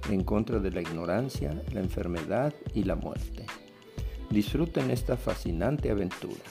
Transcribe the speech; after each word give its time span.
en 0.08 0.22
contra 0.22 0.60
de 0.60 0.70
la 0.70 0.82
ignorancia, 0.82 1.60
la 1.72 1.80
enfermedad 1.80 2.54
y 2.72 2.84
la 2.84 2.94
muerte. 2.94 3.44
Disfruten 4.30 4.92
esta 4.92 5.16
fascinante 5.16 5.90
aventura. 5.90 6.44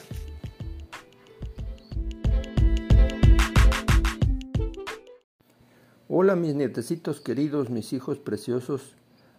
Hola 6.14 6.36
mis 6.36 6.54
nietecitos 6.54 7.22
queridos, 7.22 7.70
mis 7.70 7.94
hijos 7.94 8.18
preciosos, 8.18 8.96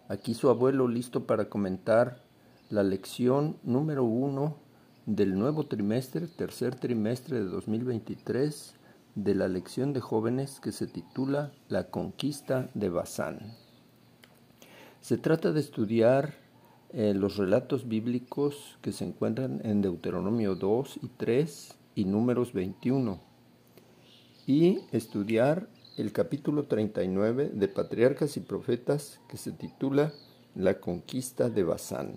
aquí 0.08 0.34
su 0.34 0.50
abuelo 0.50 0.88
listo 0.88 1.24
para 1.24 1.48
comentar 1.48 2.24
la 2.68 2.82
lección 2.82 3.58
número 3.62 4.02
uno 4.02 4.56
del 5.06 5.38
nuevo 5.38 5.66
trimestre, 5.66 6.26
tercer 6.26 6.74
trimestre 6.74 7.38
de 7.38 7.44
2023, 7.44 8.74
de 9.14 9.34
la 9.36 9.46
lección 9.46 9.92
de 9.92 10.00
jóvenes 10.00 10.58
que 10.58 10.72
se 10.72 10.88
titula 10.88 11.52
La 11.68 11.90
conquista 11.90 12.68
de 12.74 12.88
Bazán. 12.88 13.54
Se 15.00 15.16
trata 15.16 15.52
de 15.52 15.60
estudiar 15.60 16.34
eh, 16.90 17.14
los 17.14 17.36
relatos 17.36 17.86
bíblicos 17.86 18.78
que 18.82 18.90
se 18.90 19.04
encuentran 19.04 19.60
en 19.62 19.80
Deuteronomio 19.80 20.56
2 20.56 20.98
y 21.04 21.06
3 21.06 21.78
y 21.94 22.04
números 22.04 22.52
21 22.52 23.20
y 24.46 24.80
estudiar 24.90 25.68
el 25.96 26.12
capítulo 26.12 26.64
39 26.64 27.50
de 27.54 27.68
Patriarcas 27.68 28.36
y 28.36 28.40
Profetas 28.40 29.20
que 29.28 29.36
se 29.36 29.52
titula 29.52 30.12
La 30.56 30.80
conquista 30.80 31.48
de 31.48 31.62
Bazán. 31.62 32.14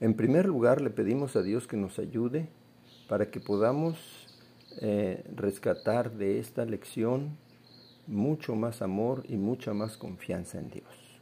En 0.00 0.14
primer 0.14 0.46
lugar, 0.46 0.80
le 0.80 0.88
pedimos 0.88 1.36
a 1.36 1.42
Dios 1.42 1.66
que 1.66 1.76
nos 1.76 1.98
ayude 1.98 2.48
para 3.06 3.30
que 3.30 3.38
podamos 3.38 3.98
eh, 4.80 5.22
rescatar 5.36 6.10
de 6.12 6.38
esta 6.38 6.64
lección 6.64 7.36
mucho 8.06 8.54
más 8.54 8.80
amor 8.80 9.24
y 9.28 9.36
mucha 9.36 9.74
más 9.74 9.98
confianza 9.98 10.58
en 10.58 10.70
Dios. 10.70 11.20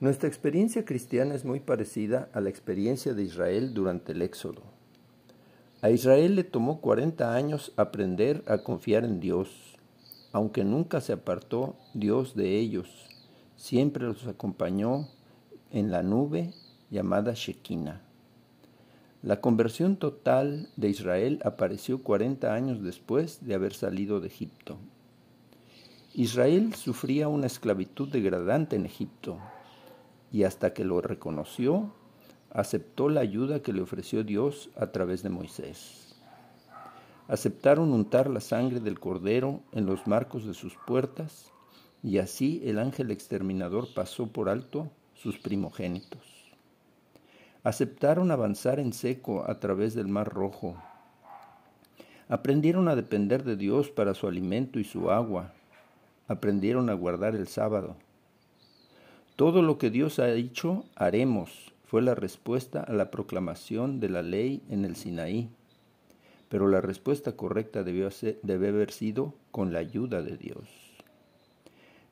Nuestra 0.00 0.28
experiencia 0.28 0.84
cristiana 0.84 1.34
es 1.34 1.46
muy 1.46 1.60
parecida 1.60 2.28
a 2.34 2.42
la 2.42 2.50
experiencia 2.50 3.14
de 3.14 3.22
Israel 3.22 3.72
durante 3.72 4.12
el 4.12 4.20
Éxodo. 4.20 4.73
A 5.84 5.90
Israel 5.90 6.34
le 6.34 6.44
tomó 6.44 6.80
40 6.80 7.34
años 7.34 7.74
aprender 7.76 8.42
a 8.46 8.56
confiar 8.56 9.04
en 9.04 9.20
Dios, 9.20 9.76
aunque 10.32 10.64
nunca 10.64 11.02
se 11.02 11.12
apartó 11.12 11.76
Dios 11.92 12.34
de 12.34 12.58
ellos, 12.58 12.88
siempre 13.56 14.04
los 14.04 14.26
acompañó 14.26 15.10
en 15.70 15.90
la 15.90 16.02
nube 16.02 16.54
llamada 16.88 17.34
Shekinah. 17.34 18.00
La 19.20 19.42
conversión 19.42 19.96
total 19.96 20.70
de 20.76 20.88
Israel 20.88 21.38
apareció 21.44 22.02
40 22.02 22.54
años 22.54 22.82
después 22.82 23.44
de 23.44 23.54
haber 23.54 23.74
salido 23.74 24.20
de 24.20 24.28
Egipto. 24.28 24.78
Israel 26.14 26.74
sufría 26.76 27.28
una 27.28 27.46
esclavitud 27.46 28.08
degradante 28.08 28.76
en 28.76 28.86
Egipto, 28.86 29.36
y 30.32 30.44
hasta 30.44 30.72
que 30.72 30.86
lo 30.86 31.02
reconoció, 31.02 31.92
aceptó 32.54 33.08
la 33.08 33.20
ayuda 33.20 33.60
que 33.60 33.72
le 33.72 33.82
ofreció 33.82 34.22
Dios 34.22 34.70
a 34.76 34.86
través 34.86 35.22
de 35.22 35.28
Moisés. 35.28 36.16
Aceptaron 37.26 37.92
untar 37.92 38.30
la 38.30 38.40
sangre 38.40 38.80
del 38.80 39.00
cordero 39.00 39.60
en 39.72 39.86
los 39.86 40.06
marcos 40.06 40.46
de 40.46 40.54
sus 40.54 40.74
puertas, 40.86 41.52
y 42.02 42.18
así 42.18 42.62
el 42.64 42.78
ángel 42.78 43.10
exterminador 43.10 43.92
pasó 43.92 44.28
por 44.28 44.48
alto 44.48 44.88
sus 45.14 45.38
primogénitos. 45.38 46.20
Aceptaron 47.64 48.30
avanzar 48.30 48.78
en 48.78 48.92
seco 48.92 49.44
a 49.48 49.58
través 49.58 49.94
del 49.94 50.06
mar 50.06 50.28
rojo. 50.32 50.76
Aprendieron 52.28 52.88
a 52.88 52.94
depender 52.94 53.42
de 53.42 53.56
Dios 53.56 53.90
para 53.90 54.14
su 54.14 54.28
alimento 54.28 54.78
y 54.78 54.84
su 54.84 55.10
agua. 55.10 55.52
Aprendieron 56.28 56.88
a 56.88 56.94
guardar 56.94 57.34
el 57.34 57.48
sábado. 57.48 57.96
Todo 59.34 59.62
lo 59.62 59.78
que 59.78 59.90
Dios 59.90 60.18
ha 60.18 60.26
dicho 60.26 60.84
haremos, 60.94 61.73
fue 61.84 62.02
la 62.02 62.14
respuesta 62.14 62.80
a 62.80 62.92
la 62.92 63.10
proclamación 63.10 64.00
de 64.00 64.08
la 64.08 64.22
ley 64.22 64.62
en 64.68 64.84
el 64.84 64.96
Sinaí, 64.96 65.48
pero 66.48 66.68
la 66.68 66.80
respuesta 66.80 67.32
correcta 67.32 67.82
debió 67.82 68.08
debe 68.42 68.68
haber 68.68 68.90
sido 68.90 69.34
con 69.50 69.72
la 69.72 69.80
ayuda 69.80 70.22
de 70.22 70.36
Dios. 70.36 70.68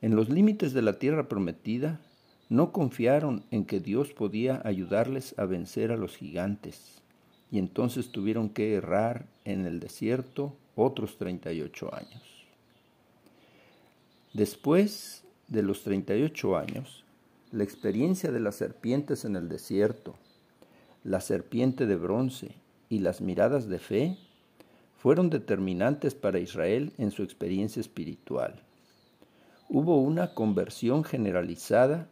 En 0.01 0.17
los 0.17 0.29
límites 0.29 0.73
de 0.73 0.83
la 0.83 0.99
tierra 0.99 1.29
prometida, 1.29 2.01
no 2.49 2.73
confiaron 2.73 3.45
en 3.51 3.65
que 3.65 3.81
Dios 3.81 4.13
podía 4.13 4.61
ayudarles 4.65 5.39
a 5.39 5.47
vencer 5.47 5.91
a 5.91 5.97
los 5.97 6.17
gigantes, 6.17 7.03
y 7.51 7.59
entonces 7.59 8.11
tuvieron 8.11 8.49
que 8.49 8.75
errar 8.75 9.27
en 9.45 9.65
el 9.65 9.81
desierto 9.81 10.55
otros 10.75 11.17
38 11.19 11.95
años. 11.95 12.23
Después 14.33 15.25
de 15.49 15.63
los 15.63 15.83
38 15.83 16.57
años, 16.57 17.05
la 17.53 17.65
experiencia 17.65 18.33
de 18.33 18.41
las 18.41 18.57
serpientes 18.57 19.27
en 19.27 19.37
el 19.37 19.51
desierto, 19.51 20.15
la 21.05 21.21
serpiente 21.21 21.85
de 21.85 21.97
bronce 21.97 22.55
y 22.89 23.01
las 23.01 23.21
miradas 23.21 23.69
de 23.69 23.79
fe 23.79 24.17
fueron 24.97 25.29
determinantes 25.29 26.15
para 26.15 26.39
Israel 26.39 26.93
en 26.97 27.11
su 27.11 27.23
experiencia 27.23 27.81
espiritual. 27.81 28.63
Hubo 29.69 30.01
una 30.01 30.33
conversión 30.33 31.05
generalizada 31.05 32.09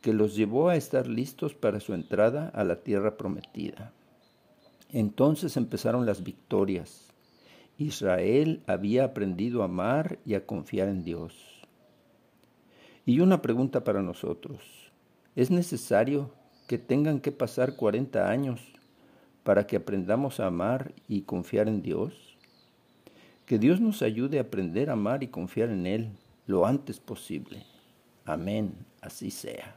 que 0.00 0.12
los 0.12 0.34
llevó 0.34 0.68
a 0.68 0.74
estar 0.74 1.06
listos 1.06 1.54
para 1.54 1.78
su 1.78 1.94
entrada 1.94 2.48
a 2.48 2.64
la 2.64 2.82
tierra 2.82 3.16
prometida. 3.16 3.92
Entonces 4.90 5.56
empezaron 5.56 6.06
las 6.06 6.24
victorias. 6.24 7.12
Israel 7.78 8.62
había 8.66 9.04
aprendido 9.04 9.62
a 9.62 9.66
amar 9.66 10.18
y 10.26 10.34
a 10.34 10.44
confiar 10.44 10.88
en 10.88 11.04
Dios. 11.04 11.51
Y 13.04 13.20
una 13.20 13.42
pregunta 13.42 13.82
para 13.82 14.02
nosotros. 14.02 14.60
¿Es 15.34 15.50
necesario 15.50 16.30
que 16.68 16.78
tengan 16.78 17.20
que 17.20 17.32
pasar 17.32 17.74
40 17.74 18.30
años 18.30 18.60
para 19.42 19.66
que 19.66 19.76
aprendamos 19.76 20.38
a 20.38 20.46
amar 20.46 20.92
y 21.08 21.22
confiar 21.22 21.68
en 21.68 21.82
Dios? 21.82 22.36
Que 23.44 23.58
Dios 23.58 23.80
nos 23.80 24.02
ayude 24.02 24.38
a 24.38 24.42
aprender 24.42 24.88
a 24.88 24.92
amar 24.92 25.22
y 25.22 25.28
confiar 25.28 25.70
en 25.70 25.86
Él 25.86 26.10
lo 26.46 26.64
antes 26.64 27.00
posible. 27.00 27.64
Amén, 28.24 28.74
así 29.00 29.30
sea. 29.30 29.76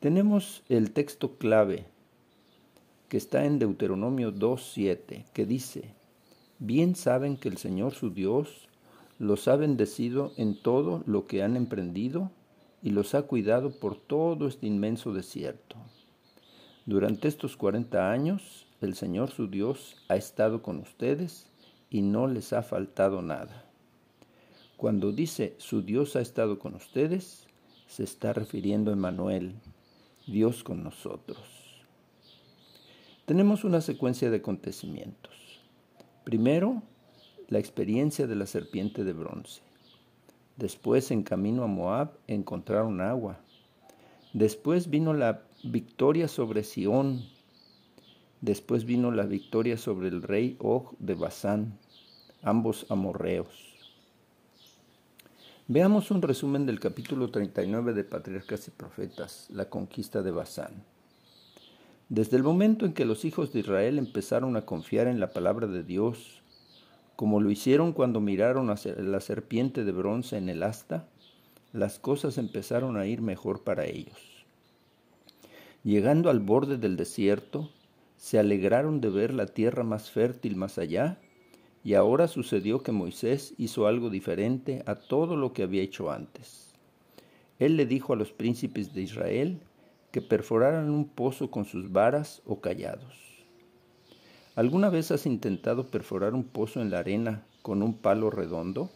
Tenemos 0.00 0.62
el 0.68 0.92
texto 0.92 1.38
clave 1.38 1.86
que 3.08 3.16
está 3.16 3.46
en 3.46 3.58
Deuteronomio 3.58 4.32
2.7, 4.32 5.24
que 5.32 5.46
dice, 5.46 5.94
Bien 6.58 6.94
saben 6.94 7.36
que 7.36 7.48
el 7.48 7.56
Señor 7.56 7.94
su 7.94 8.10
Dios 8.10 8.67
los 9.18 9.48
ha 9.48 9.56
bendecido 9.56 10.32
en 10.36 10.60
todo 10.60 11.02
lo 11.06 11.26
que 11.26 11.42
han 11.42 11.56
emprendido 11.56 12.30
y 12.82 12.90
los 12.90 13.14
ha 13.14 13.22
cuidado 13.22 13.78
por 13.78 13.96
todo 13.96 14.46
este 14.46 14.66
inmenso 14.66 15.12
desierto. 15.12 15.76
Durante 16.86 17.28
estos 17.28 17.56
cuarenta 17.56 18.10
años, 18.10 18.66
el 18.80 18.94
Señor 18.94 19.30
su 19.30 19.48
Dios 19.48 19.96
ha 20.08 20.16
estado 20.16 20.62
con 20.62 20.78
ustedes 20.78 21.48
y 21.90 22.02
no 22.02 22.26
les 22.26 22.52
ha 22.52 22.62
faltado 22.62 23.20
nada. 23.22 23.64
Cuando 24.76 25.10
dice 25.10 25.56
su 25.58 25.82
Dios 25.82 26.14
ha 26.14 26.20
estado 26.20 26.58
con 26.58 26.74
ustedes, 26.74 27.48
se 27.88 28.04
está 28.04 28.32
refiriendo 28.32 28.90
a 28.90 28.94
Emmanuel, 28.94 29.54
Dios 30.26 30.62
con 30.62 30.84
nosotros. 30.84 31.38
Tenemos 33.26 33.64
una 33.64 33.80
secuencia 33.80 34.30
de 34.30 34.36
acontecimientos. 34.36 35.34
Primero, 36.24 36.82
la 37.48 37.58
experiencia 37.58 38.26
de 38.26 38.36
la 38.36 38.46
serpiente 38.46 39.04
de 39.04 39.12
bronce. 39.12 39.62
Después, 40.56 41.10
en 41.10 41.22
camino 41.22 41.64
a 41.64 41.66
Moab, 41.66 42.12
encontraron 42.26 43.00
agua. 43.00 43.38
Después 44.32 44.90
vino 44.90 45.14
la 45.14 45.42
victoria 45.64 46.28
sobre 46.28 46.62
Sión. 46.62 47.24
Después 48.40 48.84
vino 48.84 49.10
la 49.10 49.24
victoria 49.24 49.78
sobre 49.78 50.08
el 50.08 50.22
rey 50.22 50.56
Og 50.60 50.96
de 50.98 51.14
Basán, 51.14 51.78
ambos 52.42 52.86
amorreos. 52.90 53.68
Veamos 55.66 56.10
un 56.10 56.22
resumen 56.22 56.66
del 56.66 56.80
capítulo 56.80 57.30
39 57.30 57.94
de 57.94 58.04
Patriarcas 58.04 58.68
y 58.68 58.70
Profetas, 58.70 59.48
la 59.50 59.68
conquista 59.68 60.22
de 60.22 60.30
Basán. 60.30 60.84
Desde 62.08 62.36
el 62.36 62.42
momento 62.42 62.86
en 62.86 62.94
que 62.94 63.04
los 63.04 63.24
hijos 63.24 63.52
de 63.52 63.60
Israel 63.60 63.98
empezaron 63.98 64.56
a 64.56 64.64
confiar 64.64 65.08
en 65.08 65.20
la 65.20 65.30
palabra 65.30 65.66
de 65.66 65.82
Dios, 65.82 66.42
como 67.18 67.40
lo 67.40 67.50
hicieron 67.50 67.94
cuando 67.94 68.20
miraron 68.20 68.70
a 68.70 68.76
la 68.98 69.20
serpiente 69.20 69.82
de 69.82 69.90
bronce 69.90 70.36
en 70.36 70.48
el 70.48 70.62
asta, 70.62 71.08
las 71.72 71.98
cosas 71.98 72.38
empezaron 72.38 72.96
a 72.96 73.06
ir 73.06 73.22
mejor 73.22 73.64
para 73.64 73.86
ellos. 73.86 74.46
Llegando 75.82 76.30
al 76.30 76.38
borde 76.38 76.78
del 76.78 76.96
desierto, 76.96 77.72
se 78.16 78.38
alegraron 78.38 79.00
de 79.00 79.10
ver 79.10 79.34
la 79.34 79.46
tierra 79.46 79.82
más 79.82 80.12
fértil 80.12 80.54
más 80.54 80.78
allá 80.78 81.18
y 81.82 81.94
ahora 81.94 82.28
sucedió 82.28 82.84
que 82.84 82.92
Moisés 82.92 83.52
hizo 83.58 83.88
algo 83.88 84.10
diferente 84.10 84.84
a 84.86 84.94
todo 84.94 85.34
lo 85.34 85.52
que 85.52 85.64
había 85.64 85.82
hecho 85.82 86.12
antes. 86.12 86.72
Él 87.58 87.76
le 87.76 87.84
dijo 87.86 88.12
a 88.12 88.16
los 88.16 88.30
príncipes 88.30 88.94
de 88.94 89.02
Israel 89.02 89.58
que 90.12 90.22
perforaran 90.22 90.88
un 90.88 91.08
pozo 91.08 91.50
con 91.50 91.64
sus 91.64 91.90
varas 91.90 92.42
o 92.46 92.60
callados. 92.60 93.27
¿Alguna 94.58 94.90
vez 94.90 95.12
has 95.12 95.24
intentado 95.24 95.86
perforar 95.86 96.34
un 96.34 96.42
pozo 96.42 96.82
en 96.82 96.90
la 96.90 96.98
arena 96.98 97.44
con 97.62 97.80
un 97.80 97.94
palo 97.94 98.28
redondo? 98.28 98.90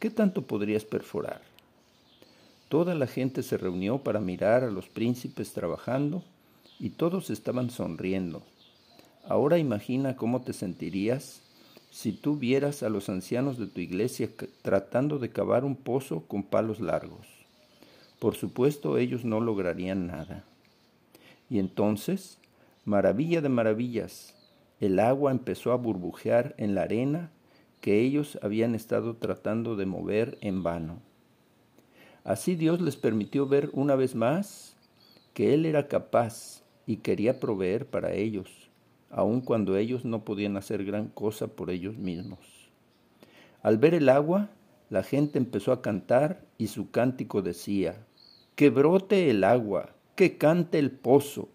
¿Qué 0.00 0.10
tanto 0.10 0.42
podrías 0.42 0.84
perforar? 0.84 1.40
Toda 2.68 2.96
la 2.96 3.06
gente 3.06 3.44
se 3.44 3.58
reunió 3.58 3.98
para 3.98 4.18
mirar 4.18 4.64
a 4.64 4.70
los 4.72 4.88
príncipes 4.88 5.52
trabajando 5.52 6.24
y 6.80 6.90
todos 6.90 7.30
estaban 7.30 7.70
sonriendo. 7.70 8.42
Ahora 9.28 9.58
imagina 9.58 10.16
cómo 10.16 10.42
te 10.42 10.52
sentirías 10.52 11.42
si 11.92 12.10
tú 12.10 12.36
vieras 12.36 12.82
a 12.82 12.88
los 12.88 13.08
ancianos 13.08 13.58
de 13.58 13.68
tu 13.68 13.78
iglesia 13.78 14.30
tratando 14.62 15.20
de 15.20 15.30
cavar 15.30 15.64
un 15.64 15.76
pozo 15.76 16.22
con 16.26 16.42
palos 16.42 16.80
largos. 16.80 17.28
Por 18.18 18.34
supuesto 18.34 18.98
ellos 18.98 19.24
no 19.24 19.38
lograrían 19.38 20.08
nada. 20.08 20.42
Y 21.48 21.60
entonces, 21.60 22.38
maravilla 22.84 23.40
de 23.40 23.48
maravillas, 23.48 24.35
el 24.80 24.98
agua 25.00 25.30
empezó 25.30 25.72
a 25.72 25.76
burbujear 25.76 26.54
en 26.58 26.74
la 26.74 26.82
arena 26.82 27.30
que 27.80 28.00
ellos 28.00 28.38
habían 28.42 28.74
estado 28.74 29.16
tratando 29.16 29.76
de 29.76 29.86
mover 29.86 30.38
en 30.40 30.62
vano. 30.62 31.00
Así 32.24 32.56
Dios 32.56 32.80
les 32.80 32.96
permitió 32.96 33.46
ver 33.46 33.70
una 33.72 33.94
vez 33.94 34.14
más 34.14 34.76
que 35.34 35.54
Él 35.54 35.66
era 35.66 35.88
capaz 35.88 36.62
y 36.86 36.96
quería 36.98 37.40
proveer 37.40 37.86
para 37.86 38.12
ellos 38.12 38.66
aun 39.10 39.40
cuando 39.40 39.76
ellos 39.76 40.04
no 40.04 40.24
podían 40.24 40.56
hacer 40.56 40.84
gran 40.84 41.08
cosa 41.08 41.48
por 41.48 41.70
ellos 41.70 41.96
mismos. 41.96 42.38
Al 43.62 43.78
ver 43.78 43.94
el 43.94 44.08
agua, 44.08 44.50
la 44.90 45.02
gente 45.02 45.38
empezó 45.38 45.72
a 45.72 45.82
cantar 45.82 46.44
y 46.58 46.68
su 46.68 46.90
cántico 46.90 47.42
decía, 47.42 48.04
Que 48.54 48.70
brote 48.70 49.30
el 49.30 49.44
agua, 49.44 49.94
que 50.14 50.38
cante 50.38 50.78
el 50.78 50.90
pozo. 50.90 51.48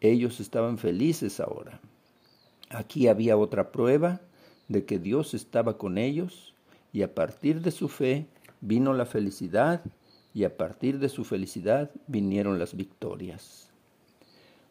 Ellos 0.00 0.40
estaban 0.40 0.78
felices 0.78 1.40
ahora. 1.40 1.80
Aquí 2.72 3.08
había 3.08 3.36
otra 3.36 3.70
prueba 3.70 4.22
de 4.68 4.86
que 4.86 4.98
Dios 4.98 5.34
estaba 5.34 5.76
con 5.76 5.98
ellos 5.98 6.54
y 6.90 7.02
a 7.02 7.14
partir 7.14 7.60
de 7.60 7.70
su 7.70 7.88
fe 7.88 8.26
vino 8.62 8.94
la 8.94 9.04
felicidad 9.04 9.82
y 10.32 10.44
a 10.44 10.56
partir 10.56 10.98
de 10.98 11.10
su 11.10 11.24
felicidad 11.24 11.90
vinieron 12.06 12.58
las 12.58 12.74
victorias. 12.74 13.70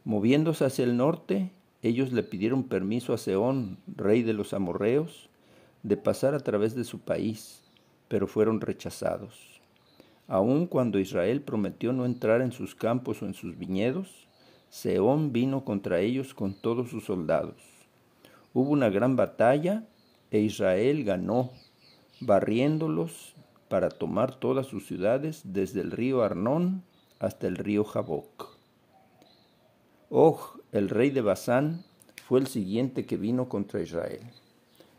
Moviéndose 0.04 0.66
hacia 0.66 0.84
el 0.84 0.98
norte, 0.98 1.52
ellos 1.84 2.12
le 2.12 2.24
pidieron 2.24 2.64
permiso 2.64 3.14
a 3.14 3.20
Seón, 3.20 3.78
rey 3.86 4.24
de 4.24 4.34
los 4.34 4.54
amorreos, 4.54 5.30
de 5.84 5.96
pasar 5.96 6.34
a 6.34 6.40
través 6.40 6.74
de 6.74 6.86
su 6.86 7.00
país, 7.00 7.62
pero 8.08 8.26
fueron 8.26 8.62
rechazados. 8.62 9.62
Aun 10.28 10.66
cuando 10.66 10.98
Israel 10.98 11.42
prometió 11.42 11.94
no 11.94 12.06
entrar 12.06 12.42
en 12.42 12.52
sus 12.52 12.74
campos 12.74 13.22
o 13.22 13.28
en 13.28 13.36
sus 13.36 13.60
viñedos, 13.60 14.28
Seón 14.70 15.32
vino 15.32 15.64
contra 15.66 16.00
ellos 16.00 16.34
con 16.34 16.56
todos 16.56 16.90
sus 16.90 17.04
soldados. 17.06 17.81
Hubo 18.54 18.72
una 18.72 18.90
gran 18.90 19.16
batalla 19.16 19.86
e 20.30 20.40
Israel 20.40 21.04
ganó, 21.04 21.52
barriéndolos 22.20 23.34
para 23.70 23.90
tomar 23.90 24.36
todas 24.36 24.68
sus 24.68 24.86
ciudades 24.86 25.42
desde 25.46 25.80
el 25.82 25.92
río 25.92 26.24
Arnón 26.24 26.84
hasta 27.20 27.48
el 27.48 27.56
río 27.56 27.86
Jaboc. 27.86 28.58
Og, 30.10 30.40
el 30.74 30.90
rey 30.90 31.10
de 31.10 31.22
Basán, 31.22 31.86
fue 32.28 32.40
el 32.40 32.48
siguiente 32.48 33.06
que 33.06 33.16
vino 33.16 33.48
contra 33.48 33.82
Israel. 33.82 34.22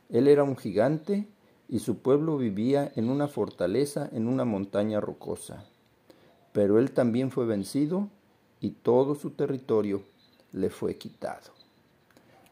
Él 0.08 0.28
era 0.28 0.42
un 0.44 0.56
gigante 0.56 1.28
y 1.68 1.80
su 1.80 1.98
pueblo 1.98 2.38
vivía 2.38 2.92
en 2.96 3.10
una 3.10 3.28
fortaleza 3.28 4.08
en 4.12 4.28
una 4.28 4.44
montaña 4.46 5.00
rocosa. 5.00 5.64
Pero 6.52 6.78
él 6.78 6.92
también 6.92 7.30
fue 7.30 7.46
vencido 7.46 8.08
y 8.60 8.70
todo 8.70 9.14
su 9.14 9.30
territorio 9.30 10.02
le 10.52 10.70
fue 10.70 10.96
quitado. 10.96 11.61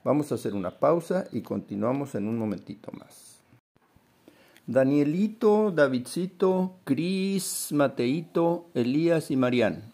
Vamos 0.03 0.33
a 0.33 0.37
hacer 0.37 0.55
una 0.55 0.79
pausa 0.79 1.27
y 1.33 1.43
continuamos 1.43 2.15
en 2.15 2.27
un 2.27 2.39
momentito 2.39 2.91
más. 2.93 3.41
Danielito, 4.67 5.71
Davidcito, 5.73 6.77
Cris, 6.85 7.69
Mateito, 7.73 8.67
Elías 8.75 9.31
y 9.31 9.37
Marián 9.37 9.91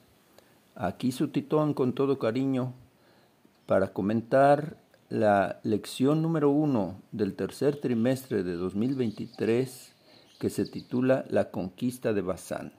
Aquí 0.79 1.11
su 1.11 1.29
titón 1.29 1.73
con 1.73 1.95
todo 1.95 2.19
cariño 2.19 2.75
para 3.65 3.95
comentar 3.95 4.77
la 5.09 5.59
lección 5.63 6.21
número 6.21 6.51
uno 6.51 7.01
del 7.13 7.35
tercer 7.35 7.81
trimestre 7.81 8.43
de 8.43 8.53
2023 8.53 9.95
que 10.39 10.51
se 10.51 10.67
titula 10.67 11.25
La 11.31 11.51
conquista 11.51 12.13
de 12.13 12.21
Bazán. 12.21 12.73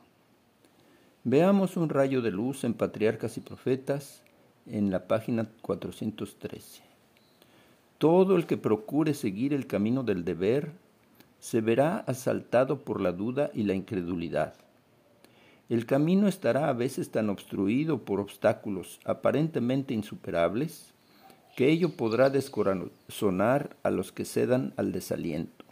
Veamos 1.24 1.76
un 1.76 1.90
rayo 1.90 2.22
de 2.22 2.30
luz 2.30 2.64
en 2.64 2.76
Patriarcas 2.76 3.36
y 3.38 3.42
Profetas 3.42 4.22
en 4.68 4.92
la 4.92 5.08
página 5.08 5.50
413. 5.64 6.87
Todo 7.98 8.36
el 8.36 8.46
que 8.46 8.58
procure 8.58 9.14
seguir 9.14 9.54
el 9.54 9.68
camino 9.68 10.04
del 10.04 10.24
deber 10.24 10.72
se 11.40 11.62
verá 11.62 11.98
asaltado 12.00 12.84
por 12.84 13.02
la 13.02 13.12
duda 13.12 13.52
y 13.54 13.64
la 13.64 13.74
incredulidad 13.74 14.54
el 15.70 15.86
camino 15.86 16.28
estará 16.30 16.70
a 16.70 16.74
veces 16.74 17.12
tan 17.12 17.30
obstruido 17.30 18.06
por 18.06 18.22
obstáculos 18.22 19.00
aparentemente 19.04 19.94
insuperables 19.94 20.94
que 21.58 21.70
ello 21.70 21.98
podrá 21.98 22.30
descorazonar 22.30 23.76
a 23.84 23.90
los 23.90 24.12
que 24.12 24.24
cedan 24.24 24.74
al 24.78 24.92
desaliento. 24.92 25.66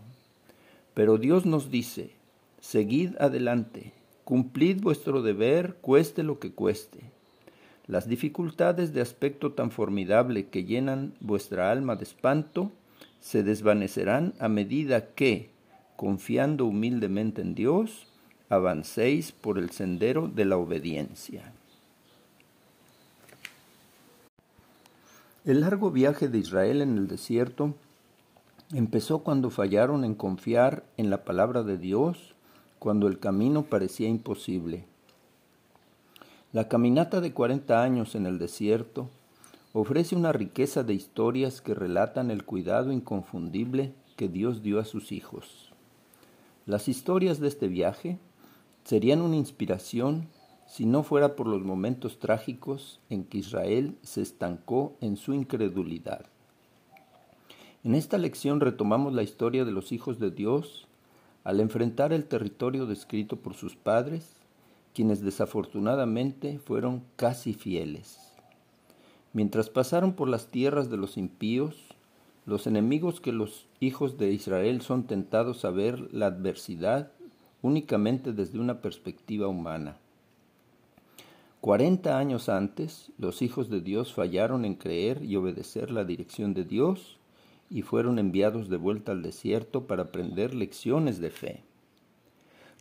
Pero 0.94 1.18
Dios 1.18 1.46
nos 1.46 1.72
dice, 1.72 2.12
seguid 2.60 3.16
adelante, 3.20 3.94
cumplid 4.26 4.82
vuestro 4.82 5.22
deber, 5.22 5.76
cueste 5.80 6.24
lo 6.24 6.40
que 6.40 6.52
cueste. 6.52 7.15
Las 7.88 8.08
dificultades 8.08 8.94
de 8.94 9.02
aspecto 9.02 9.52
tan 9.52 9.70
formidable 9.70 10.48
que 10.48 10.64
llenan 10.64 11.14
vuestra 11.20 11.72
alma 11.72 11.96
de 11.96 12.04
espanto 12.04 12.72
se 13.20 13.44
desvanecerán 13.44 14.34
a 14.40 14.48
medida 14.48 15.14
que, 15.14 15.52
confiando 15.96 16.66
humildemente 16.66 17.42
en 17.42 17.54
Dios, 17.54 18.08
avancéis 18.50 19.32
por 19.32 19.60
el 19.60 19.70
sendero 19.70 20.28
de 20.28 20.46
la 20.46 20.58
obediencia. 20.58 21.54
El 25.46 25.62
largo 25.62 25.92
viaje 25.92 26.28
de 26.28 26.40
Israel 26.40 26.82
en 26.82 26.98
el 26.98 27.08
desierto 27.08 27.76
empezó 28.74 29.20
cuando 29.20 29.52
fallaron 29.52 30.04
en 30.04 30.16
confiar 30.16 30.84
en 30.98 31.12
la 31.12 31.24
palabra 31.24 31.62
de 31.62 31.78
Dios, 31.78 32.34
cuando 32.80 33.08
el 33.08 33.20
camino 33.20 33.64
parecía 33.64 34.08
imposible. 34.08 34.86
La 36.56 36.70
caminata 36.70 37.20
de 37.20 37.34
40 37.34 37.84
años 37.84 38.16
en 38.16 38.26
el 38.26 38.40
desierto 38.40 39.10
ofrece 39.74 40.16
una 40.16 40.32
riqueza 40.32 40.84
de 40.84 40.94
historias 40.94 41.60
que 41.60 41.74
relatan 41.74 42.32
el 42.32 42.46
cuidado 42.46 42.94
inconfundible 42.94 43.92
que 44.16 44.30
Dios 44.30 44.64
dio 44.64 44.80
a 44.80 44.86
sus 44.86 45.12
hijos. 45.12 45.74
Las 46.66 46.88
historias 46.88 47.42
de 47.42 47.50
este 47.50 47.68
viaje 47.68 48.20
serían 48.86 49.22
una 49.22 49.36
inspiración 49.36 50.30
si 50.66 50.86
no 50.86 51.04
fuera 51.04 51.36
por 51.36 51.46
los 51.48 51.62
momentos 51.62 52.20
trágicos 52.20 53.02
en 53.10 53.26
que 53.26 53.40
Israel 53.40 53.98
se 54.02 54.22
estancó 54.22 54.96
en 55.02 55.18
su 55.18 55.34
incredulidad. 55.34 56.26
En 57.84 57.96
esta 57.96 58.18
lección 58.18 58.62
retomamos 58.62 59.14
la 59.14 59.24
historia 59.24 59.66
de 59.66 59.74
los 59.74 59.92
hijos 59.92 60.20
de 60.20 60.32
Dios 60.32 60.88
al 61.44 61.60
enfrentar 61.60 62.14
el 62.14 62.24
territorio 62.24 62.86
descrito 62.86 63.36
por 63.36 63.56
sus 63.56 63.76
padres, 63.76 64.35
quienes 64.96 65.22
desafortunadamente 65.22 66.58
fueron 66.58 67.04
casi 67.18 67.54
fieles. 67.54 68.18
Mientras 69.34 69.70
pasaron 69.70 70.14
por 70.14 70.30
las 70.30 70.48
tierras 70.48 70.90
de 70.90 70.96
los 70.96 71.18
impíos, 71.18 71.76
los 72.46 72.66
enemigos 72.66 73.20
que 73.20 73.34
los 73.34 73.68
hijos 73.82 74.18
de 74.18 74.32
Israel 74.32 74.82
son 74.82 75.04
tentados 75.04 75.66
a 75.66 75.72
ver 75.72 76.14
la 76.14 76.28
adversidad 76.28 77.12
únicamente 77.62 78.32
desde 78.32 78.58
una 78.58 78.82
perspectiva 78.82 79.50
humana. 79.50 79.98
Cuarenta 81.60 82.18
años 82.18 82.48
antes, 82.48 83.12
los 83.18 83.42
hijos 83.42 83.70
de 83.70 83.82
Dios 83.82 84.14
fallaron 84.14 84.64
en 84.64 84.76
creer 84.76 85.26
y 85.26 85.36
obedecer 85.36 85.92
la 85.92 86.06
dirección 86.06 86.54
de 86.54 86.64
Dios 86.64 87.18
y 87.70 87.82
fueron 87.82 88.18
enviados 88.18 88.70
de 88.70 88.78
vuelta 88.78 89.12
al 89.12 89.24
desierto 89.24 89.88
para 89.88 90.04
aprender 90.04 90.54
lecciones 90.54 91.20
de 91.20 91.32
fe. 91.32 91.64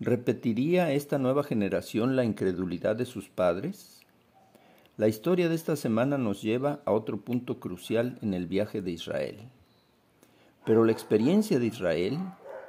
¿Repetiría 0.00 0.90
esta 0.90 1.18
nueva 1.18 1.44
generación 1.44 2.16
la 2.16 2.24
incredulidad 2.24 2.96
de 2.96 3.04
sus 3.04 3.28
padres? 3.28 4.00
La 4.96 5.06
historia 5.06 5.48
de 5.48 5.54
esta 5.54 5.76
semana 5.76 6.18
nos 6.18 6.42
lleva 6.42 6.80
a 6.84 6.90
otro 6.90 7.20
punto 7.20 7.60
crucial 7.60 8.18
en 8.20 8.34
el 8.34 8.48
viaje 8.48 8.82
de 8.82 8.90
Israel. 8.90 9.38
Pero 10.66 10.84
la 10.84 10.90
experiencia 10.90 11.60
de 11.60 11.66
Israel 11.66 12.18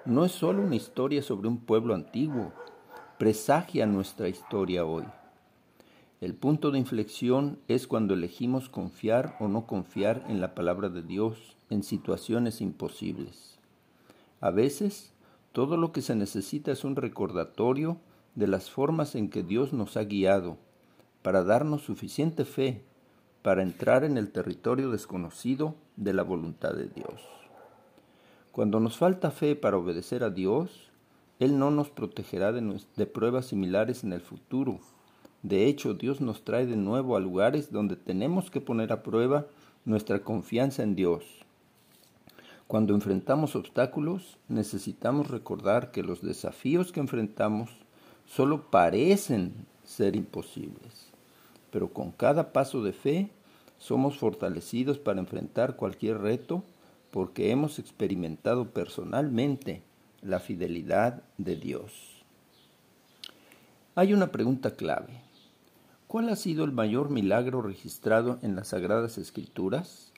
no 0.05 0.23
es 0.23 0.33
solo 0.33 0.61
una 0.61 0.75
historia 0.75 1.23
sobre 1.23 1.47
un 1.47 1.57
pueblo 1.57 1.95
antiguo, 1.95 2.53
presagia 3.17 3.87
nuestra 3.87 4.29
historia 4.29 4.85
hoy. 4.85 5.05
El 6.21 6.35
punto 6.35 6.69
de 6.69 6.77
inflexión 6.77 7.57
es 7.67 7.87
cuando 7.87 8.13
elegimos 8.13 8.69
confiar 8.69 9.35
o 9.39 9.47
no 9.47 9.65
confiar 9.65 10.23
en 10.29 10.41
la 10.41 10.53
palabra 10.53 10.89
de 10.89 11.01
Dios 11.01 11.57
en 11.71 11.81
situaciones 11.81 12.61
imposibles. 12.61 13.57
A 14.41 14.51
veces, 14.51 15.14
todo 15.55 15.77
lo 15.77 15.93
que 15.93 16.01
se 16.01 16.15
necesita 16.15 16.73
es 16.73 16.83
un 16.83 16.97
recordatorio 16.97 17.95
de 18.35 18.45
las 18.45 18.69
formas 18.69 19.15
en 19.15 19.29
que 19.29 19.41
Dios 19.41 19.71
nos 19.71 19.95
ha 19.95 20.03
guiado 20.03 20.57
para 21.21 21.45
darnos 21.45 21.81
suficiente 21.81 22.43
fe 22.43 22.83
para 23.41 23.63
entrar 23.63 24.03
en 24.03 24.17
el 24.17 24.33
territorio 24.33 24.91
desconocido 24.91 25.75
de 25.95 26.11
la 26.11 26.23
voluntad 26.23 26.73
de 26.73 26.89
Dios. 26.89 27.21
Cuando 28.51 28.81
nos 28.81 28.97
falta 28.97 29.31
fe 29.31 29.55
para 29.55 29.77
obedecer 29.77 30.25
a 30.25 30.29
Dios, 30.29 30.91
Él 31.39 31.57
no 31.57 31.71
nos 31.71 31.89
protegerá 31.89 32.51
de, 32.51 32.81
de, 32.97 33.05
pruebas 33.05 33.45
similares 33.45 34.03
en 34.03 34.11
el 34.11 34.19
futuro. 34.19 34.81
De 35.41 35.67
hecho, 35.67 35.93
Dios 35.93 36.19
nos 36.19 36.43
trae 36.43 36.65
de 36.65 36.75
nuevo 36.75 37.15
a 37.15 37.21
lugares 37.21 37.71
donde 37.71 37.95
tenemos 37.95 38.51
que 38.51 38.59
poner 38.59 38.91
a 38.91 39.03
prueba 39.03 39.45
nuestra 39.85 40.19
confianza 40.19 40.83
en 40.83 40.97
Dios 40.97 41.44
cuando 42.67 42.95
enfrentamos 42.95 43.55
obstáculos, 43.55 44.37
necesitamos 44.47 45.29
recordar 45.29 45.91
que 45.91 46.01
los 46.01 46.21
desafíos 46.21 46.91
que 46.91 46.99
enfrentamos 46.99 47.69
solo 48.25 48.71
parecen 48.71 49.53
ser 49.83 50.15
imposibles, 50.15 51.07
pero 51.71 51.93
con 51.93 52.11
cada 52.11 52.51
paso 52.53 52.81
de 52.81 52.91
fe 52.91 53.29
somos 53.77 54.17
fortalecidos 54.17 54.97
para 54.97 55.19
enfrentar 55.19 55.75
cualquier 55.75 56.19
reto 56.19 56.63
porque 57.11 57.51
hemos 57.51 57.77
experimentado 57.77 58.71
personalmente 58.71 59.83
la 60.23 60.39
fidelidad 60.39 61.21
de 61.37 61.55
Dios. 61.55 62.23
Hay 63.93 64.11
una 64.11 64.31
pregunta 64.31 64.71
clave. 64.71 65.21
¿Cuál 66.07 66.29
ha 66.29 66.35
sido 66.35 66.65
el 66.65 66.71
mayor 66.71 67.09
milagro 67.09 67.61
registrado 67.61 68.39
en 68.41 68.55
las 68.55 68.69
Sagradas 68.69 69.17
Escrituras? 69.17 70.11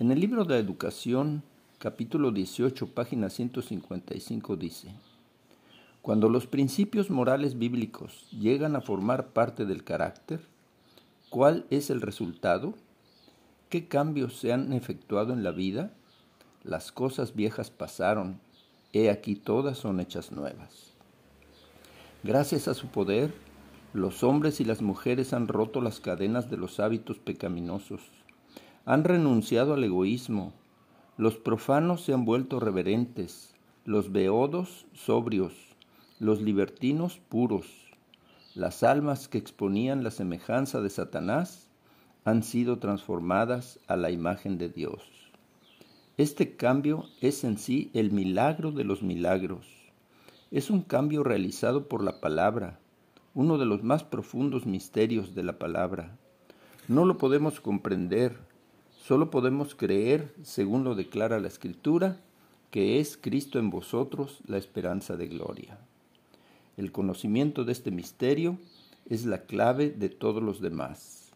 En 0.00 0.12
el 0.12 0.20
libro 0.20 0.44
de 0.44 0.56
Educación, 0.58 1.42
capítulo 1.80 2.30
18, 2.30 2.86
página 2.94 3.30
155 3.30 4.54
dice, 4.54 4.94
Cuando 6.02 6.28
los 6.28 6.46
principios 6.46 7.10
morales 7.10 7.58
bíblicos 7.58 8.30
llegan 8.30 8.76
a 8.76 8.80
formar 8.80 9.30
parte 9.30 9.66
del 9.66 9.82
carácter, 9.82 10.40
¿cuál 11.30 11.66
es 11.70 11.90
el 11.90 12.00
resultado? 12.00 12.74
¿Qué 13.70 13.88
cambios 13.88 14.38
se 14.38 14.52
han 14.52 14.72
efectuado 14.72 15.32
en 15.32 15.42
la 15.42 15.50
vida? 15.50 15.90
Las 16.62 16.92
cosas 16.92 17.34
viejas 17.34 17.70
pasaron, 17.70 18.38
he 18.92 19.10
aquí 19.10 19.34
todas 19.34 19.78
son 19.78 19.98
hechas 19.98 20.30
nuevas. 20.30 20.92
Gracias 22.22 22.68
a 22.68 22.74
su 22.74 22.86
poder, 22.86 23.34
los 23.94 24.22
hombres 24.22 24.60
y 24.60 24.64
las 24.64 24.80
mujeres 24.80 25.32
han 25.32 25.48
roto 25.48 25.80
las 25.80 25.98
cadenas 25.98 26.48
de 26.48 26.56
los 26.56 26.78
hábitos 26.78 27.18
pecaminosos 27.18 28.00
han 28.88 29.04
renunciado 29.04 29.74
al 29.74 29.84
egoísmo, 29.84 30.54
los 31.18 31.36
profanos 31.36 32.00
se 32.00 32.14
han 32.14 32.24
vuelto 32.24 32.58
reverentes, 32.58 33.54
los 33.84 34.12
beodos 34.12 34.86
sobrios, 34.94 35.52
los 36.18 36.40
libertinos 36.40 37.18
puros. 37.28 37.66
Las 38.54 38.82
almas 38.82 39.28
que 39.28 39.36
exponían 39.36 40.04
la 40.04 40.10
semejanza 40.10 40.80
de 40.80 40.88
Satanás 40.88 41.68
han 42.24 42.42
sido 42.42 42.78
transformadas 42.78 43.78
a 43.88 43.96
la 43.96 44.10
imagen 44.10 44.56
de 44.56 44.70
Dios. 44.70 45.02
Este 46.16 46.56
cambio 46.56 47.04
es 47.20 47.44
en 47.44 47.58
sí 47.58 47.90
el 47.92 48.10
milagro 48.10 48.72
de 48.72 48.84
los 48.84 49.02
milagros. 49.02 49.66
Es 50.50 50.70
un 50.70 50.80
cambio 50.80 51.24
realizado 51.24 51.88
por 51.88 52.02
la 52.02 52.22
palabra, 52.22 52.80
uno 53.34 53.58
de 53.58 53.66
los 53.66 53.82
más 53.82 54.02
profundos 54.02 54.64
misterios 54.64 55.34
de 55.34 55.42
la 55.42 55.58
palabra. 55.58 56.16
No 56.88 57.04
lo 57.04 57.18
podemos 57.18 57.60
comprender, 57.60 58.47
Solo 59.08 59.30
podemos 59.30 59.74
creer, 59.74 60.34
según 60.42 60.84
lo 60.84 60.94
declara 60.94 61.40
la 61.40 61.48
Escritura, 61.48 62.20
que 62.70 63.00
es 63.00 63.16
Cristo 63.16 63.58
en 63.58 63.70
vosotros 63.70 64.40
la 64.46 64.58
esperanza 64.58 65.16
de 65.16 65.28
gloria. 65.28 65.78
El 66.76 66.92
conocimiento 66.92 67.64
de 67.64 67.72
este 67.72 67.90
misterio 67.90 68.58
es 69.08 69.24
la 69.24 69.46
clave 69.46 69.88
de 69.88 70.10
todos 70.10 70.42
los 70.42 70.60
demás. 70.60 71.30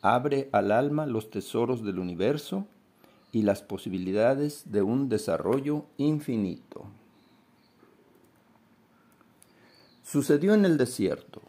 Abre 0.00 0.48
al 0.52 0.72
alma 0.72 1.04
los 1.04 1.28
tesoros 1.28 1.84
del 1.84 1.98
universo 1.98 2.66
y 3.30 3.42
las 3.42 3.60
posibilidades 3.60 4.72
de 4.72 4.80
un 4.80 5.10
desarrollo 5.10 5.84
infinito. 5.98 6.86
Sucedió 10.02 10.54
en 10.54 10.64
el 10.64 10.78
desierto, 10.78 11.42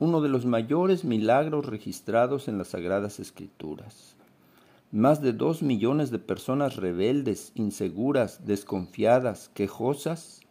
uno 0.00 0.20
de 0.20 0.28
los 0.28 0.44
mayores 0.44 1.04
milagros 1.04 1.66
registrados 1.66 2.48
en 2.48 2.58
las 2.58 2.66
Sagradas 2.66 3.20
Escrituras. 3.20 4.16
Más 4.94 5.20
de 5.20 5.32
dos 5.32 5.60
millones 5.60 6.12
de 6.12 6.20
personas 6.20 6.76
rebeldes, 6.76 7.50
inseguras, 7.56 8.46
desconfiadas, 8.46 9.50
quejosas, 9.52 10.42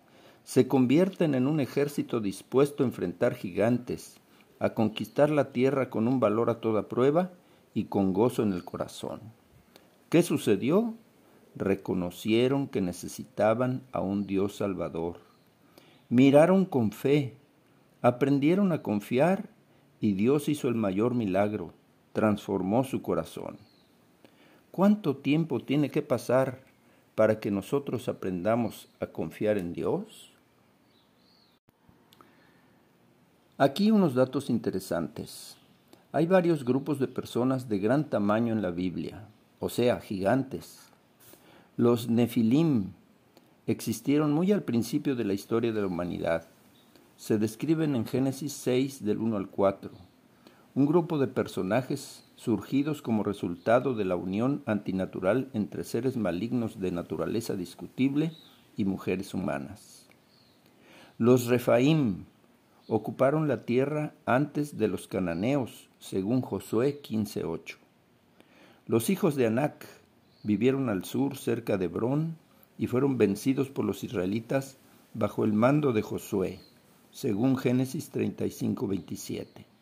se 0.43 0.67
convierten 0.67 1.33
en 1.33 1.47
un 1.47 1.61
ejército 1.61 2.19
dispuesto 2.19 2.83
a 2.83 2.85
enfrentar 2.85 3.35
gigantes, 3.35 4.17
a 4.59 4.73
conquistar 4.73 5.29
la 5.29 5.53
tierra 5.53 5.89
con 5.89 6.09
un 6.09 6.19
valor 6.19 6.49
a 6.49 6.59
toda 6.59 6.89
prueba 6.89 7.31
y 7.73 7.85
con 7.85 8.11
gozo 8.11 8.43
en 8.43 8.51
el 8.51 8.65
corazón. 8.65 9.21
¿Qué 10.09 10.23
sucedió? 10.23 10.93
Reconocieron 11.55 12.67
que 12.67 12.81
necesitaban 12.81 13.81
a 13.93 14.01
un 14.01 14.27
Dios 14.27 14.57
Salvador. 14.57 15.19
Miraron 16.09 16.65
con 16.65 16.91
fe, 16.91 17.37
aprendieron 18.01 18.73
a 18.73 18.81
confiar 18.81 19.47
y 20.01 20.11
Dios 20.15 20.49
hizo 20.49 20.67
el 20.67 20.75
mayor 20.75 21.13
milagro, 21.13 21.71
transformó 22.11 22.83
su 22.83 23.01
corazón. 23.01 23.55
¿Cuánto 24.73 25.17
tiempo 25.17 25.59
tiene 25.59 25.91
que 25.91 26.01
pasar 26.01 26.63
para 27.13 27.39
que 27.39 27.51
nosotros 27.51 28.09
aprendamos 28.09 28.87
a 28.99 29.05
confiar 29.05 29.59
en 29.59 29.71
Dios? 29.71 30.31
Aquí 33.59 33.91
unos 33.91 34.15
datos 34.15 34.49
interesantes. 34.49 35.57
Hay 36.11 36.25
varios 36.25 36.65
grupos 36.65 36.97
de 36.97 37.07
personas 37.07 37.69
de 37.69 37.77
gran 37.77 38.09
tamaño 38.09 38.51
en 38.51 38.63
la 38.63 38.71
Biblia, 38.71 39.27
o 39.59 39.69
sea, 39.69 40.01
gigantes. 40.01 40.79
Los 41.77 42.09
Nefilim 42.09 42.93
existieron 43.67 44.33
muy 44.33 44.51
al 44.51 44.63
principio 44.63 45.15
de 45.15 45.25
la 45.25 45.33
historia 45.33 45.71
de 45.71 45.81
la 45.81 45.87
humanidad. 45.87 46.47
Se 47.15 47.37
describen 47.37 47.95
en 47.95 48.07
Génesis 48.07 48.53
6 48.53 49.05
del 49.05 49.19
1 49.19 49.37
al 49.37 49.49
4. 49.49 49.91
Un 50.73 50.87
grupo 50.87 51.19
de 51.19 51.27
personajes 51.27 52.23
surgidos 52.43 53.01
como 53.01 53.23
resultado 53.23 53.93
de 53.93 54.03
la 54.03 54.17
unión 54.17 54.63
antinatural 54.65 55.49
entre 55.53 55.85
seres 55.85 56.17
malignos 56.17 56.77
de 56.77 56.91
naturaleza 56.91 57.55
discutible 57.55 58.33
y 58.75 58.83
mujeres 58.83 59.33
humanas. 59.33 60.09
Los 61.17 61.45
Refaim 61.45 62.25
ocuparon 62.89 63.47
la 63.47 63.63
tierra 63.63 64.13
antes 64.25 64.77
de 64.77 64.89
los 64.89 65.07
cananeos, 65.07 65.87
según 65.99 66.41
Josué 66.41 66.99
15:8. 67.01 67.77
Los 68.87 69.09
hijos 69.09 69.35
de 69.35 69.47
Anac 69.47 69.87
vivieron 70.43 70.89
al 70.89 71.05
sur 71.05 71.37
cerca 71.37 71.77
de 71.77 71.85
Hebrón 71.85 72.35
y 72.77 72.87
fueron 72.87 73.17
vencidos 73.17 73.69
por 73.69 73.85
los 73.85 74.03
israelitas 74.03 74.75
bajo 75.13 75.45
el 75.45 75.53
mando 75.53 75.93
de 75.93 76.01
Josué, 76.01 76.59
según 77.09 77.55
Génesis 77.55 78.11
35:27. 78.11 79.72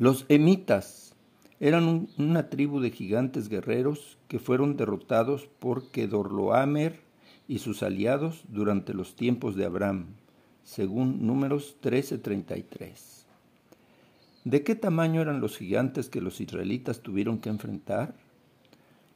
Los 0.00 0.24
emitas 0.30 1.14
Eran 1.60 2.08
una 2.16 2.48
tribu 2.48 2.80
de 2.80 2.90
gigantes 2.90 3.50
guerreros 3.50 4.16
que 4.28 4.38
fueron 4.38 4.78
derrotados 4.78 5.46
por 5.58 5.90
Kedorloamer 5.90 7.02
y 7.46 7.58
sus 7.58 7.82
aliados 7.82 8.44
durante 8.48 8.94
los 8.94 9.14
tiempos 9.14 9.56
de 9.56 9.66
Abraham, 9.66 10.06
según 10.64 11.26
números 11.26 11.76
13:33. 11.82 13.26
¿De 14.44 14.64
qué 14.64 14.74
tamaño 14.74 15.20
eran 15.20 15.42
los 15.42 15.58
gigantes 15.58 16.08
que 16.08 16.22
los 16.22 16.40
israelitas 16.40 17.00
tuvieron 17.00 17.38
que 17.38 17.50
enfrentar? 17.50 18.14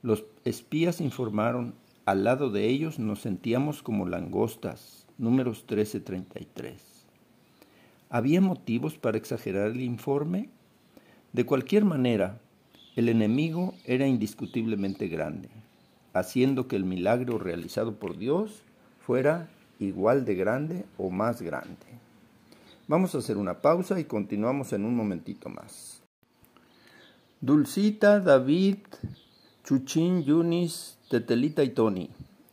Los 0.03 0.26
espías 0.45 1.00
informaron, 1.00 1.76
al 2.05 2.25
lado 2.25 2.50
de 2.50 2.69
ellos 2.69 2.99
nos 2.99 3.21
sentíamos 3.23 3.83
como 3.83 4.07
langostas, 4.07 5.07
números 5.17 5.64
13:33. 5.67 7.07
¿Había 8.11 8.43
motivos 8.43 8.99
para 8.99 9.17
exagerar 9.17 9.71
el 9.71 9.81
informe? 9.81 10.50
De 11.35 11.45
cualquier 11.45 11.85
manera, 11.85 12.38
el 12.95 13.09
enemigo 13.09 13.75
era 13.85 14.07
indiscutiblemente 14.07 15.09
grande, 15.09 15.49
haciendo 16.12 16.69
que 16.69 16.76
el 16.76 16.85
milagro 16.85 17.41
realizado 17.41 17.97
por 17.97 18.17
Dios 18.17 18.62
fuera 19.00 19.49
igual 19.81 20.25
de 20.26 20.37
grande 20.37 20.85
o 20.97 21.11
más 21.11 21.43
grande. 21.43 21.75
Vamos 22.87 23.17
a 23.17 23.19
hacer 23.19 23.37
una 23.37 23.62
pausa 23.62 23.99
y 23.99 24.05
continuamos 24.05 24.73
en 24.75 24.85
un 24.85 24.95
momentito 24.95 25.49
más. 25.49 26.05
Dulcita, 27.41 28.21
David, 28.21 28.76
Chuchín, 29.64 30.23
Yunis, 30.23 30.99
Tetelita 31.11 31.64
y 31.64 31.71
Tony. 31.71 32.11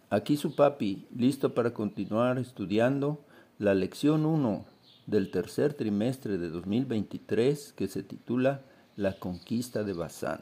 Aquí 0.09 0.37
su 0.37 0.55
papi, 0.55 1.05
listo 1.15 1.53
para 1.53 1.71
continuar 1.71 2.39
estudiando 2.39 3.23
la 3.59 3.75
lección 3.75 4.25
1 4.25 4.65
del 5.05 5.29
tercer 5.29 5.75
trimestre 5.75 6.39
de 6.39 6.49
2023 6.49 7.73
que 7.73 7.87
se 7.87 8.01
titula 8.01 8.63
La 8.97 9.13
conquista 9.13 9.85
de 9.85 9.93
Bazán. 9.93 10.41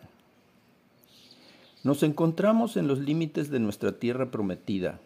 Nos 1.84 2.01
encontramos 2.01 2.77
en 2.77 2.88
los 2.88 2.98
límites 2.98 3.51
de 3.51 3.60
nuestra 3.60 4.00
tierra 4.00 4.32
prometida. 4.32 5.00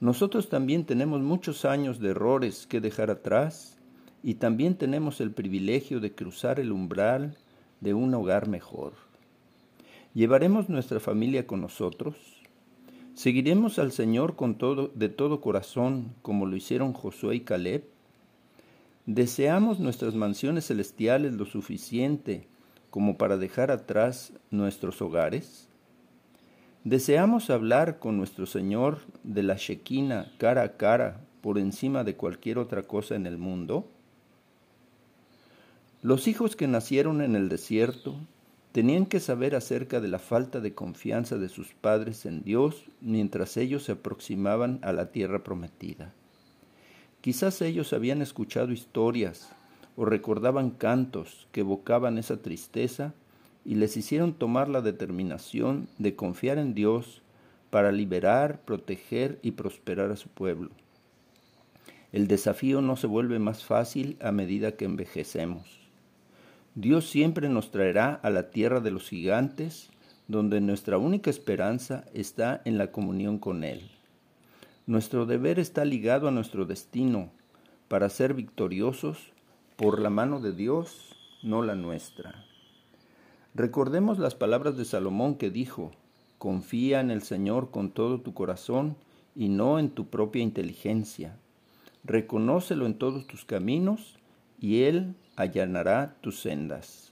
Nosotros 0.00 0.48
también 0.48 0.86
tenemos 0.86 1.20
muchos 1.20 1.66
años 1.66 2.00
de 2.00 2.08
errores 2.08 2.66
que 2.66 2.80
dejar 2.80 3.10
atrás 3.10 3.76
y 4.22 4.36
también 4.36 4.76
tenemos 4.76 5.20
el 5.20 5.30
privilegio 5.30 6.00
de 6.00 6.14
cruzar 6.14 6.58
el 6.58 6.72
umbral 6.72 7.36
de 7.82 7.92
un 7.92 8.14
hogar 8.14 8.48
mejor. 8.48 8.94
¿Llevaremos 10.14 10.70
nuestra 10.70 11.00
familia 11.00 11.46
con 11.46 11.60
nosotros? 11.60 12.16
¿Seguiremos 13.12 13.78
al 13.78 13.92
Señor 13.92 14.36
con 14.36 14.56
todo, 14.56 14.90
de 14.94 15.10
todo 15.10 15.42
corazón 15.42 16.14
como 16.22 16.46
lo 16.46 16.56
hicieron 16.56 16.94
Josué 16.94 17.36
y 17.36 17.40
Caleb? 17.40 17.84
¿Deseamos 19.10 19.80
nuestras 19.80 20.14
mansiones 20.14 20.66
celestiales 20.66 21.32
lo 21.32 21.46
suficiente 21.46 22.46
como 22.90 23.16
para 23.16 23.38
dejar 23.38 23.70
atrás 23.70 24.34
nuestros 24.50 25.00
hogares? 25.00 25.66
¿Deseamos 26.84 27.48
hablar 27.48 28.00
con 28.00 28.18
nuestro 28.18 28.44
Señor 28.44 28.98
de 29.24 29.42
la 29.44 29.54
Shekinah 29.54 30.30
cara 30.36 30.62
a 30.62 30.76
cara 30.76 31.22
por 31.40 31.58
encima 31.58 32.04
de 32.04 32.16
cualquier 32.16 32.58
otra 32.58 32.82
cosa 32.82 33.14
en 33.14 33.24
el 33.24 33.38
mundo? 33.38 33.88
Los 36.02 36.28
hijos 36.28 36.54
que 36.54 36.68
nacieron 36.68 37.22
en 37.22 37.34
el 37.34 37.48
desierto 37.48 38.14
tenían 38.72 39.06
que 39.06 39.20
saber 39.20 39.54
acerca 39.54 40.02
de 40.02 40.08
la 40.08 40.18
falta 40.18 40.60
de 40.60 40.74
confianza 40.74 41.38
de 41.38 41.48
sus 41.48 41.68
padres 41.72 42.26
en 42.26 42.42
Dios 42.42 42.84
mientras 43.00 43.56
ellos 43.56 43.84
se 43.84 43.92
aproximaban 43.92 44.80
a 44.82 44.92
la 44.92 45.12
tierra 45.12 45.42
prometida. 45.44 46.12
Quizás 47.20 47.60
ellos 47.62 47.92
habían 47.92 48.22
escuchado 48.22 48.72
historias 48.72 49.50
o 49.96 50.04
recordaban 50.04 50.70
cantos 50.70 51.48
que 51.50 51.60
evocaban 51.60 52.18
esa 52.18 52.36
tristeza 52.36 53.14
y 53.64 53.74
les 53.74 53.96
hicieron 53.96 54.32
tomar 54.32 54.68
la 54.68 54.80
determinación 54.80 55.88
de 55.98 56.14
confiar 56.14 56.58
en 56.58 56.74
Dios 56.74 57.22
para 57.70 57.92
liberar, 57.92 58.60
proteger 58.64 59.38
y 59.42 59.52
prosperar 59.52 60.10
a 60.10 60.16
su 60.16 60.28
pueblo. 60.28 60.70
El 62.12 62.28
desafío 62.28 62.80
no 62.80 62.96
se 62.96 63.06
vuelve 63.06 63.38
más 63.38 63.64
fácil 63.64 64.16
a 64.20 64.32
medida 64.32 64.76
que 64.76 64.86
envejecemos. 64.86 65.78
Dios 66.74 67.10
siempre 67.10 67.48
nos 67.48 67.70
traerá 67.70 68.14
a 68.14 68.30
la 68.30 68.50
tierra 68.50 68.80
de 68.80 68.92
los 68.92 69.08
gigantes, 69.08 69.90
donde 70.28 70.60
nuestra 70.60 70.96
única 70.96 71.28
esperanza 71.28 72.04
está 72.14 72.62
en 72.64 72.78
la 72.78 72.92
comunión 72.92 73.38
con 73.38 73.64
Él. 73.64 73.97
Nuestro 74.88 75.26
deber 75.26 75.58
está 75.58 75.84
ligado 75.84 76.28
a 76.28 76.30
nuestro 76.30 76.64
destino, 76.64 77.28
para 77.88 78.08
ser 78.08 78.32
victoriosos 78.32 79.18
por 79.76 80.00
la 80.00 80.08
mano 80.08 80.40
de 80.40 80.52
Dios, 80.52 81.14
no 81.42 81.60
la 81.60 81.74
nuestra. 81.74 82.46
Recordemos 83.54 84.18
las 84.18 84.34
palabras 84.34 84.78
de 84.78 84.86
Salomón 84.86 85.34
que 85.34 85.50
dijo, 85.50 85.92
Confía 86.38 87.00
en 87.00 87.10
el 87.10 87.20
Señor 87.20 87.70
con 87.70 87.90
todo 87.90 88.22
tu 88.22 88.32
corazón 88.32 88.96
y 89.36 89.50
no 89.50 89.78
en 89.78 89.90
tu 89.90 90.06
propia 90.06 90.42
inteligencia. 90.42 91.36
Reconócelo 92.02 92.86
en 92.86 92.94
todos 92.94 93.26
tus 93.26 93.44
caminos 93.44 94.16
y 94.58 94.84
Él 94.84 95.14
allanará 95.36 96.16
tus 96.22 96.40
sendas. 96.40 97.10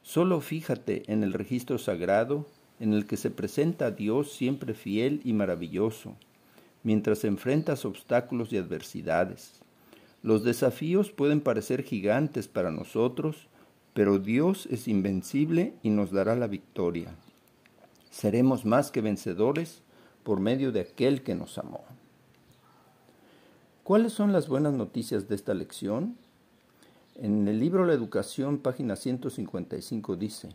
Solo 0.00 0.40
fíjate 0.40 1.02
en 1.12 1.24
el 1.24 1.34
registro 1.34 1.76
sagrado 1.76 2.46
en 2.80 2.94
el 2.94 3.06
que 3.06 3.18
se 3.18 3.30
presenta 3.30 3.88
a 3.88 3.90
Dios 3.90 4.32
siempre 4.32 4.72
fiel 4.72 5.20
y 5.24 5.34
maravilloso, 5.34 6.16
mientras 6.86 7.24
enfrentas 7.24 7.84
obstáculos 7.84 8.52
y 8.52 8.58
adversidades. 8.58 9.54
Los 10.22 10.44
desafíos 10.44 11.10
pueden 11.10 11.40
parecer 11.40 11.82
gigantes 11.82 12.46
para 12.46 12.70
nosotros, 12.70 13.48
pero 13.92 14.20
Dios 14.20 14.68
es 14.70 14.86
invencible 14.86 15.74
y 15.82 15.90
nos 15.90 16.12
dará 16.12 16.36
la 16.36 16.46
victoria. 16.46 17.12
Seremos 18.12 18.64
más 18.64 18.92
que 18.92 19.00
vencedores 19.00 19.82
por 20.22 20.38
medio 20.38 20.70
de 20.70 20.82
aquel 20.82 21.24
que 21.24 21.34
nos 21.34 21.58
amó. 21.58 21.84
¿Cuáles 23.82 24.12
son 24.12 24.32
las 24.32 24.46
buenas 24.46 24.72
noticias 24.72 25.28
de 25.28 25.34
esta 25.34 25.54
lección? 25.54 26.16
En 27.16 27.48
el 27.48 27.58
libro 27.58 27.84
La 27.84 27.94
Educación, 27.94 28.58
página 28.58 28.94
155 28.94 30.14
dice, 30.14 30.50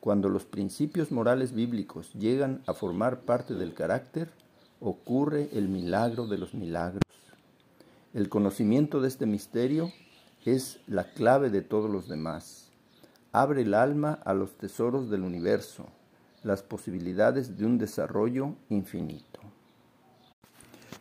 cuando 0.00 0.28
los 0.28 0.44
principios 0.44 1.12
morales 1.12 1.52
bíblicos 1.52 2.12
llegan 2.14 2.62
a 2.66 2.74
formar 2.74 3.20
parte 3.20 3.54
del 3.54 3.74
carácter, 3.74 4.41
ocurre 4.82 5.48
el 5.52 5.68
milagro 5.68 6.26
de 6.26 6.38
los 6.38 6.54
milagros. 6.54 7.02
El 8.12 8.28
conocimiento 8.28 9.00
de 9.00 9.08
este 9.08 9.26
misterio 9.26 9.92
es 10.44 10.80
la 10.88 11.04
clave 11.12 11.50
de 11.50 11.62
todos 11.62 11.88
los 11.88 12.08
demás. 12.08 12.70
Abre 13.30 13.62
el 13.62 13.74
alma 13.74 14.18
a 14.24 14.34
los 14.34 14.58
tesoros 14.58 15.08
del 15.08 15.22
universo, 15.22 15.86
las 16.42 16.62
posibilidades 16.62 17.56
de 17.56 17.64
un 17.64 17.78
desarrollo 17.78 18.56
infinito. 18.68 19.40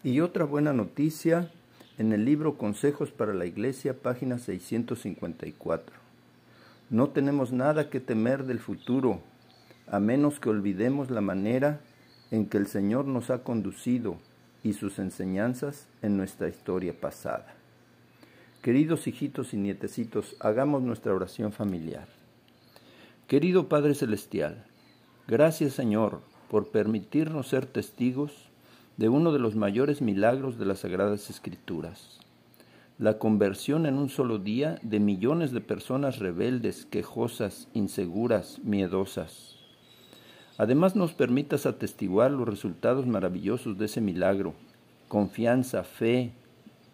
Y 0.04 0.22
otra 0.22 0.46
buena 0.46 0.74
noticia 0.74 1.52
en 1.98 2.14
el 2.14 2.24
libro 2.24 2.58
Consejos 2.58 3.12
para 3.12 3.34
la 3.34 3.46
Iglesia, 3.46 4.00
página 4.00 4.38
654. 4.38 5.96
No 6.92 7.10
tenemos 7.10 7.52
nada 7.52 7.90
que 7.90 8.00
temer 8.00 8.46
del 8.46 8.60
futuro, 8.60 9.22
a 9.88 10.00
menos 10.00 10.40
que 10.40 10.50
olvidemos 10.50 11.10
la 11.10 11.22
manera 11.22 11.82
en 12.32 12.48
que 12.48 12.58
el 12.58 12.68
Señor 12.68 13.06
nos 13.06 13.30
ha 13.30 13.44
conducido 13.44 14.18
y 14.64 14.74
sus 14.74 15.00
enseñanzas 15.00 15.88
en 16.02 16.18
nuestra 16.18 16.48
historia 16.48 17.00
pasada. 17.00 17.54
Queridos 18.62 19.08
hijitos 19.08 19.54
y 19.54 19.58
nietecitos, 19.58 20.36
hagamos 20.40 20.82
nuestra 20.82 21.14
oración 21.14 21.52
familiar. 21.52 22.08
Querido 23.28 23.70
Padre 23.70 23.96
Celestial, 23.96 24.66
gracias 25.28 25.74
Señor 25.74 26.22
por 26.50 26.70
permitirnos 26.70 27.48
ser 27.48 27.66
testigos 27.66 28.50
de 28.98 29.10
uno 29.10 29.32
de 29.32 29.40
los 29.40 29.56
mayores 29.56 30.02
milagros 30.02 30.60
de 30.60 30.66
las 30.66 30.80
Sagradas 30.80 31.30
Escrituras, 31.30 32.20
la 33.00 33.18
conversión 33.18 33.86
en 33.86 33.98
un 33.98 34.10
solo 34.10 34.38
día 34.38 34.78
de 34.84 35.00
millones 35.00 35.54
de 35.54 35.62
personas 35.62 36.20
rebeldes, 36.20 36.86
quejosas, 36.86 37.68
inseguras, 37.74 38.60
miedosas. 38.64 39.61
Además 40.62 40.96
nos 40.96 41.14
permitas 41.14 41.66
atestiguar 41.66 42.30
los 42.30 42.48
resultados 42.48 43.08
maravillosos 43.08 43.80
de 43.80 43.86
ese 43.86 44.00
milagro, 44.00 44.54
confianza, 45.08 45.84
fe, 45.84 46.34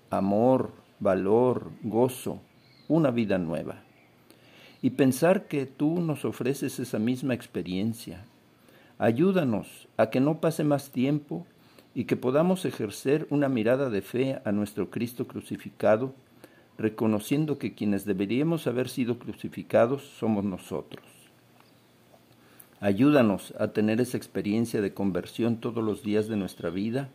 amor, 0.10 0.72
valor, 1.02 1.70
gozo, 1.84 2.40
una 2.88 3.12
vida 3.12 3.38
nueva. 3.38 3.82
Y 4.82 4.92
pensar 4.92 5.50
que 5.50 5.66
tú 5.66 6.00
nos 6.00 6.24
ofreces 6.24 6.80
esa 6.80 6.98
misma 6.98 7.34
experiencia. 7.34 8.24
Ayúdanos 9.00 9.90
a 9.98 10.12
que 10.12 10.22
no 10.22 10.40
pase 10.40 10.64
más 10.64 10.92
tiempo 10.92 11.46
y 11.94 12.06
que 12.06 12.16
podamos 12.16 12.64
ejercer 12.64 13.28
una 13.32 13.50
mirada 13.50 13.90
de 13.90 14.02
fe 14.02 14.40
a 14.46 14.54
nuestro 14.54 14.90
Cristo 14.90 15.28
crucificado, 15.28 16.14
reconociendo 16.78 17.58
que 17.58 17.76
quienes 17.76 18.06
deberíamos 18.06 18.66
haber 18.66 18.88
sido 18.88 19.20
crucificados 19.20 20.04
somos 20.04 20.46
nosotros. 20.46 21.17
Ayúdanos 22.80 23.56
a 23.58 23.70
tener 23.70 24.00
esa 24.02 24.18
experiencia 24.18 24.82
de 24.82 24.94
conversión 24.94 25.58
todos 25.58 25.84
los 25.84 26.04
días 26.04 26.28
de 26.28 26.36
nuestra 26.36 26.70
vida, 26.70 27.10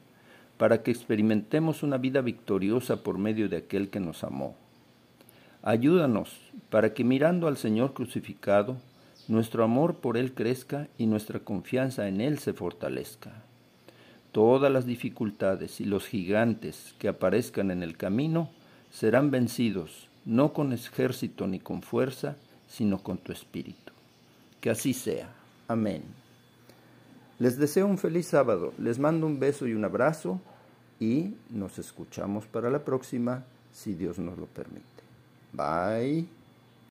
para 0.57 0.83
que 0.83 0.91
experimentemos 0.91 1.83
una 1.83 1.99
vida 1.99 2.21
victoriosa 2.21 3.03
por 3.03 3.19
medio 3.19 3.49
de 3.49 3.59
aquel 3.59 3.89
que 3.89 4.01
nos 4.01 4.25
amó. 4.25 4.57
Ayúdanos 5.63 6.41
para 6.71 6.95
que 6.95 7.05
mirando 7.05 7.47
al 7.47 7.57
Señor 7.57 7.95
crucificado 7.95 8.77
nuestro 9.29 9.63
amor 9.63 9.97
por 9.97 10.17
Él 10.17 10.35
crezca 10.35 10.89
y 10.99 11.07
nuestra 11.07 11.39
confianza 11.39 12.09
en 12.09 12.21
Él 12.21 12.39
se 12.39 12.53
fortalezca. 12.53 13.31
Todas 14.33 14.73
las 14.73 14.85
dificultades 14.85 15.81
y 15.81 15.85
los 15.85 16.07
gigantes 16.07 16.95
que 16.99 17.07
aparezcan 17.09 17.71
en 17.71 17.85
el 17.85 17.97
camino 17.97 18.51
serán 18.91 19.31
vencidos, 19.31 20.09
no 20.25 20.53
con 20.53 20.73
ejército 20.73 21.47
ni 21.47 21.61
con 21.61 21.83
fuerza, 21.83 22.37
sino 22.67 22.99
con 22.99 23.19
tu 23.19 23.31
espíritu. 23.31 23.93
Que 24.61 24.71
así 24.71 24.93
sea. 24.95 25.42
Amén. 25.73 26.03
Les 27.39 27.57
deseo 27.57 27.87
un 27.87 27.97
feliz 27.97 28.27
sábado, 28.27 28.75
les 28.79 28.99
mando 28.99 29.27
un 29.27 29.41
beso 29.41 29.67
y 29.67 29.73
un 29.73 29.85
abrazo 29.85 30.39
y 31.01 31.35
nos 31.49 31.79
escuchamos 31.79 32.45
para 32.47 32.69
la 32.69 32.85
próxima, 32.85 33.45
si 33.73 33.95
Dios 33.95 34.19
nos 34.19 34.37
lo 34.37 34.47
permite. 34.47 35.03
Bye. 35.53 36.42